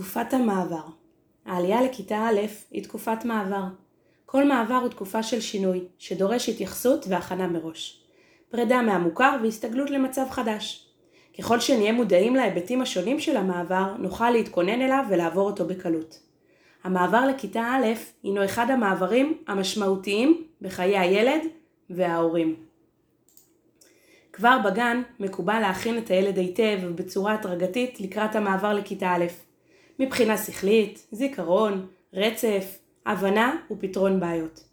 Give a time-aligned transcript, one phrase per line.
[0.00, 0.82] תקופת המעבר
[1.46, 3.64] העלייה לכיתה א' היא תקופת מעבר.
[4.26, 8.02] כל מעבר הוא תקופה של שינוי, שדורש התייחסות והכנה מראש.
[8.50, 10.88] פרידה מהמוכר והסתגלות למצב חדש.
[11.38, 16.20] ככל שנהיה מודעים להיבטים השונים של המעבר, נוכל להתכונן אליו ולעבור אותו בקלות.
[16.84, 17.86] המעבר לכיתה א'
[18.22, 21.40] הינו אחד המעברים המשמעותיים בחיי הילד
[21.90, 22.56] וההורים.
[24.32, 29.49] כבר בגן מקובל להכין את הילד היטב ובצורה הדרגתית לקראת המעבר לכיתה א',
[30.00, 34.64] מבחינה שכלית, זיכרון, רצף, הבנה ופתרון בעיות.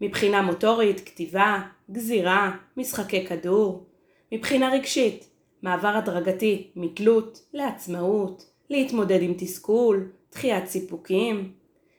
[0.00, 3.86] מבחינה מוטורית, כתיבה, גזירה, משחקי כדור.
[4.32, 5.28] מבחינה רגשית,
[5.62, 11.52] מעבר הדרגתי מתלות לעצמאות, להתמודד עם תסכול, דחיית סיפוקים.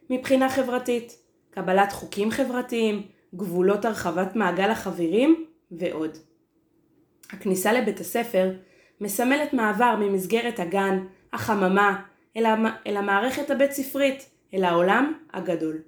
[0.09, 1.17] מבחינה חברתית,
[1.49, 3.01] קבלת חוקים חברתיים,
[3.35, 6.17] גבולות הרחבת מעגל החברים ועוד.
[7.31, 8.51] הכניסה לבית הספר
[9.01, 12.01] מסמלת מעבר ממסגרת הגן, החממה,
[12.37, 12.65] אל, המ...
[12.87, 15.81] אל המערכת הבית ספרית, אל העולם הגדול.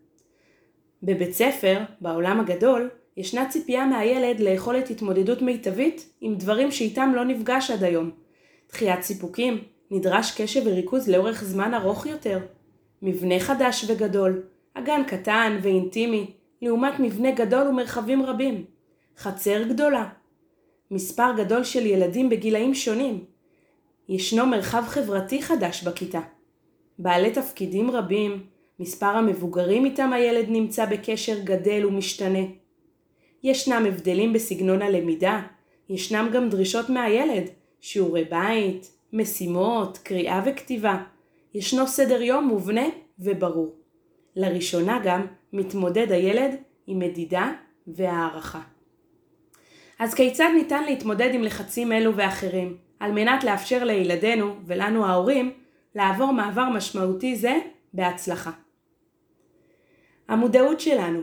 [1.04, 7.72] בבית ספר, בעולם הגדול, ישנה ציפייה מהילד ליכולת התמודדות מיטבית עם דברים שאיתם לא נפגש
[7.72, 8.12] עד היום.
[8.70, 12.39] דחיית סיפוקים, נדרש קשב וריכוז לאורך זמן ארוך יותר.
[13.02, 18.66] מבנה חדש וגדול, אגן קטן ואינטימי, לעומת מבנה גדול ומרחבים רבים.
[19.17, 20.09] חצר גדולה.
[20.92, 23.26] מספר גדול של ילדים בגילאים שונים.
[24.09, 26.20] ישנו מרחב חברתי חדש בכיתה.
[27.00, 28.44] בעלי תפקידים רבים,
[28.80, 32.39] מספר המבוגרים איתם הילד נמצא בקשר גדל ומשתנה.
[33.44, 35.42] ישנם הבדלים בסגנון הלמידה,
[35.89, 37.44] ישנם גם דרישות מהילד,
[37.81, 41.04] שיעורי בית, משימות, קריאה וכתיבה.
[41.54, 42.86] ישנו סדר יום מובנה
[43.20, 43.76] וברור.
[44.36, 46.52] לראשונה גם מתמודד הילד
[46.88, 47.52] עם מדידה
[47.88, 48.61] והערכה.
[50.00, 55.52] אז כיצד ניתן להתמודד עם לחצים אלו ואחרים, על מנת לאפשר לילדינו ולנו ההורים
[55.98, 57.58] לעבור מעבר משמעותי זה
[57.94, 58.52] בהצלחה.
[60.28, 61.22] המודעות שלנו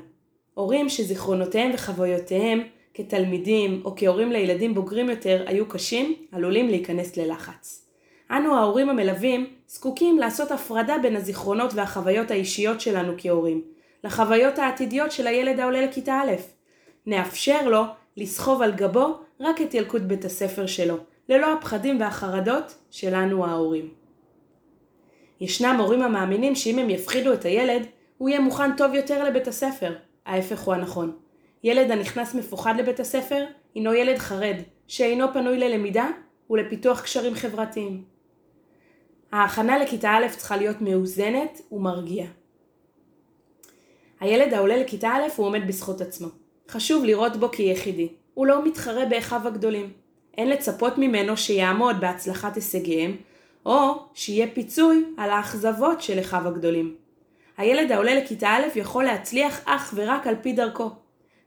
[0.54, 2.62] הורים שזיכרונותיהם וחוויותיהם
[2.94, 7.86] כתלמידים או כהורים לילדים בוגרים יותר היו קשים, עלולים להיכנס ללחץ.
[8.30, 13.62] אנו ההורים המלווים זקוקים לעשות הפרדה בין הזיכרונות והחוויות האישיות שלנו כהורים,
[14.04, 16.32] לחוויות העתידיות של הילד העולה לכיתה א'.
[17.06, 17.82] נאפשר לו
[18.16, 20.96] לסחוב על גבו רק את ילקוט בית הספר שלו,
[21.28, 24.03] ללא הפחדים והחרדות שלנו ההורים.
[25.44, 27.82] ישנם הורים המאמינים שאם הם יפחידו את הילד,
[28.18, 29.94] הוא יהיה מוכן טוב יותר לבית הספר.
[30.26, 31.16] ההפך הוא הנכון.
[31.64, 33.44] ילד הנכנס מפוחד לבית הספר,
[33.74, 34.56] הינו ילד חרד,
[34.88, 36.08] שאינו פנוי ללמידה
[36.50, 38.04] ולפיתוח קשרים חברתיים.
[39.32, 42.28] ההכנה לכיתה א' צריכה להיות מאוזנת ומרגיעה.
[44.20, 46.28] הילד העולה לכיתה א' הוא עומד בזכות עצמו.
[46.68, 48.08] חשוב לראות בו כיחידי.
[48.34, 49.92] הוא לא מתחרה באחיו הגדולים.
[50.38, 53.16] אין לצפות ממנו שיעמוד בהצלחת הישגיהם,
[53.66, 56.96] או שיהיה פיצוי על האכזבות של אחיו הגדולים.
[57.56, 60.90] הילד העולה לכיתה א' יכול להצליח אך ורק על פי דרכו,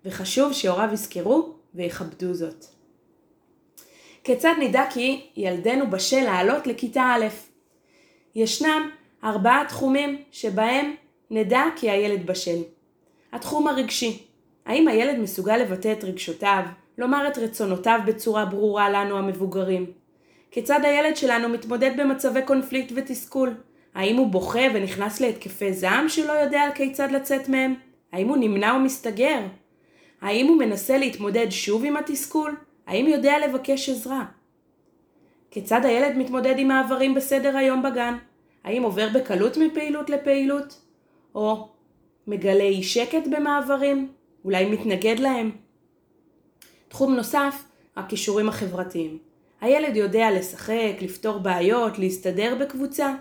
[0.06, 2.66] וחשוב שהוריו יזכרו ויכבדו זאת.
[4.24, 7.26] כיצד נדע כי ילדנו בשל לעלות לכיתה א'?
[8.36, 8.90] ישנם
[9.24, 10.96] ארבעה תחומים שבהם
[11.32, 12.58] נדע כי הילד בשל.
[13.32, 14.24] התחום הרגשי,
[14.66, 16.64] האם הילד מסוגל לבטא את רגשותיו,
[16.98, 19.86] לומר את רצונותיו בצורה ברורה לנו המבוגרים?
[20.52, 23.54] כיצד הילד שלנו מתמודד במצבי קונפליקט ותסכול?
[23.94, 27.76] האם הוא בוכה ונכנס להתקפי זעם שלא יודע על כיצד לצאת מהם?
[28.12, 29.40] האם הוא נמנע ומסתגר?
[30.22, 32.56] האם הוא מנסה להתמודד שוב עם התסכול?
[32.88, 34.26] האם יודע לבקש עזרה?
[35.52, 38.18] כיצד הילד מתמודד עם מעברים בסדר היום בגן?
[38.64, 40.82] האם עובר בקלות מפעילות לפעילות?
[41.36, 41.68] או
[42.28, 44.12] מגלה אי שקט במעברים?
[44.46, 45.52] אולי מתנגד להם?
[46.88, 47.64] תחום נוסף,
[47.96, 49.27] הכישורים החברתיים.
[49.62, 53.16] הילד יודע לשחק, לפתור בעיות, להסתדר בקבוצה.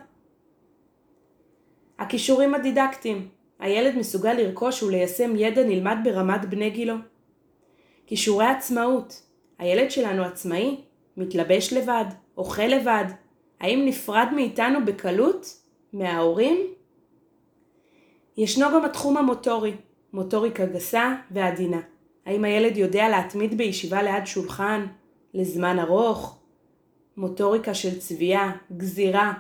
[1.99, 6.95] הכישורים הדידקטיים הילד מסוגל לרכוש וליישם ידע נלמד ברמת בני גילו.
[8.07, 9.23] כישורי עצמאות
[9.59, 10.81] הילד שלנו עצמאי,
[11.17, 12.05] מתלבש לבד,
[12.37, 13.05] אוכל לבד.
[13.61, 15.61] האם נפרד מאיתנו בקלות?
[15.93, 16.57] מההורים?
[18.37, 19.75] ישנו גם התחום המוטורי,
[20.13, 21.81] מוטוריקה גסה ועדינה.
[22.27, 24.87] האם הילד יודע להתמיד בישיבה ליד שולחן
[25.37, 26.39] לזמן ארוך?
[27.17, 29.33] מוטוריקה של צביעה, גזירה,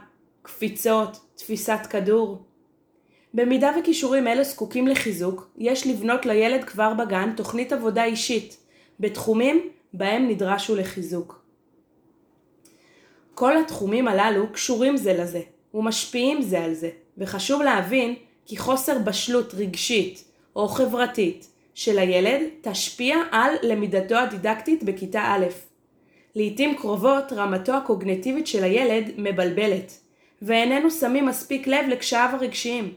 [0.42, 2.42] קפיצות, תפיסת כדור.
[3.34, 8.56] במידה וכישורים אלה זקוקים לחיזוק, יש לבנות לילד כבר בגן תוכנית עבודה אישית,
[9.00, 11.44] בתחומים בהם נדרשו לחיזוק.
[13.34, 15.40] כל התחומים הללו קשורים זה לזה,
[15.74, 18.14] ומשפיעים זה על זה, וחשוב להבין
[18.46, 20.24] כי חוסר בשלות רגשית
[20.56, 25.65] או חברתית של הילד תשפיע על למידתו הדידקטית בכיתה א'.
[26.36, 29.92] לעתים קרובות רמתו הקוגנטיבית של הילד מבלבלת,
[30.42, 32.94] ואיננו שמים מספיק לב לקשייו הרגשיים.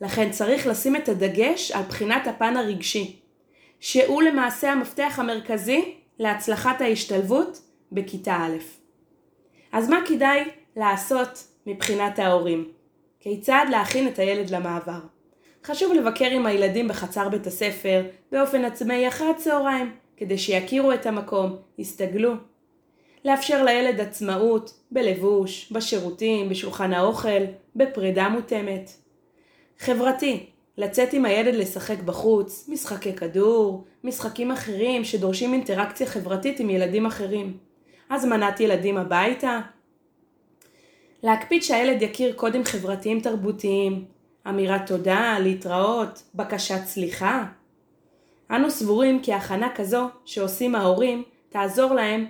[0.00, 3.16] לכן צריך לשים את הדגש על בחינת הפן הרגשי,
[3.80, 7.60] שהוא למעשה המפתח המרכזי להצלחת ההשתלבות
[7.92, 8.56] בכיתה א'.
[9.72, 10.44] אז מה כדאי
[10.76, 12.68] לעשות מבחינת ההורים?
[13.20, 15.00] כיצד להכין את הילד למעבר?
[15.64, 18.02] חשוב לבקר עם הילדים בחצר בית הספר
[18.32, 22.32] באופן עצמאי אחרי הצהריים, כדי שיכירו את המקום, יסתגלו.
[23.26, 27.44] לאפשר לילד עצמאות, בלבוש, בשירותים, בשולחן האוכל,
[27.76, 28.90] בפרידה מותאמת.
[29.78, 30.46] חברתי,
[30.78, 37.56] לצאת עם הילד לשחק בחוץ, משחקי כדור, משחקים אחרים שדורשים אינטראקציה חברתית עם ילדים אחרים.
[38.10, 39.60] הזמנת ילדים הביתה.
[41.22, 44.04] להקפיד שהילד יכיר קודים חברתיים תרבותיים,
[44.48, 47.44] אמירת תודה, להתראות, בקשת סליחה.
[48.50, 52.26] אנו סבורים כי הכנה כזו שעושים ההורים תעזור להם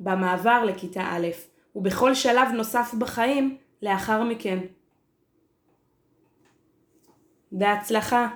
[0.00, 1.28] במעבר לכיתה א',
[1.76, 4.58] ובכל שלב נוסף בחיים לאחר מכן.
[7.52, 8.28] בהצלחה!